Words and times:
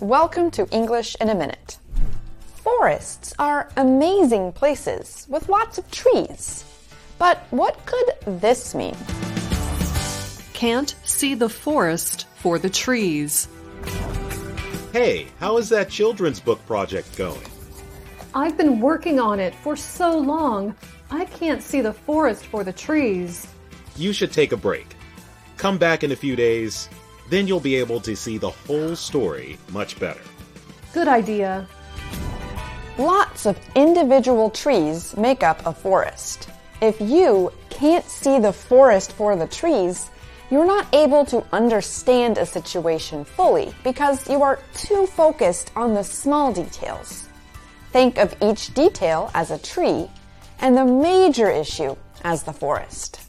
Welcome 0.00 0.50
to 0.50 0.68
English 0.72 1.16
in 1.22 1.30
a 1.30 1.34
Minute. 1.34 1.78
Forests 2.56 3.32
are 3.38 3.70
amazing 3.78 4.52
places 4.52 5.26
with 5.30 5.48
lots 5.48 5.78
of 5.78 5.90
trees. 5.90 6.66
But 7.16 7.38
what 7.48 7.78
could 7.86 8.40
this 8.42 8.74
mean? 8.74 8.94
Can't 10.52 10.94
see 11.04 11.32
the 11.32 11.48
forest 11.48 12.26
for 12.34 12.58
the 12.58 12.68
trees. 12.68 13.48
Hey, 14.92 15.28
how 15.40 15.56
is 15.56 15.70
that 15.70 15.88
children's 15.88 16.40
book 16.40 16.64
project 16.66 17.16
going? 17.16 17.46
I've 18.34 18.58
been 18.58 18.80
working 18.80 19.18
on 19.18 19.40
it 19.40 19.54
for 19.54 19.76
so 19.76 20.18
long, 20.18 20.76
I 21.10 21.24
can't 21.24 21.62
see 21.62 21.80
the 21.80 21.94
forest 21.94 22.44
for 22.44 22.64
the 22.64 22.72
trees. 22.72 23.46
You 23.96 24.12
should 24.12 24.32
take 24.32 24.52
a 24.52 24.58
break. 24.58 24.94
Come 25.56 25.78
back 25.78 26.04
in 26.04 26.12
a 26.12 26.16
few 26.16 26.36
days, 26.36 26.90
then 27.30 27.46
you'll 27.46 27.60
be 27.60 27.76
able 27.76 28.00
to 28.00 28.14
see 28.16 28.38
the 28.38 28.50
whole 28.50 28.96
story 28.96 29.58
much 29.72 29.98
better. 29.98 30.20
Good 30.92 31.08
idea. 31.08 31.68
Lots 32.98 33.46
of 33.46 33.58
individual 33.74 34.48
trees 34.48 35.16
make 35.16 35.42
up 35.42 35.64
a 35.66 35.72
forest. 35.72 36.48
If 36.80 37.00
you 37.00 37.52
can't 37.68 38.04
see 38.04 38.38
the 38.38 38.52
forest 38.52 39.12
for 39.12 39.36
the 39.36 39.46
trees, 39.46 40.10
you're 40.50 40.66
not 40.66 40.86
able 40.94 41.24
to 41.26 41.44
understand 41.52 42.38
a 42.38 42.46
situation 42.46 43.24
fully 43.24 43.74
because 43.82 44.28
you 44.30 44.42
are 44.42 44.60
too 44.74 45.06
focused 45.06 45.72
on 45.74 45.94
the 45.94 46.04
small 46.04 46.52
details. 46.52 47.28
Think 47.92 48.18
of 48.18 48.36
each 48.40 48.72
detail 48.74 49.30
as 49.34 49.50
a 49.50 49.58
tree 49.58 50.08
and 50.60 50.76
the 50.76 50.84
major 50.84 51.50
issue 51.50 51.96
as 52.24 52.44
the 52.44 52.52
forest. 52.52 53.20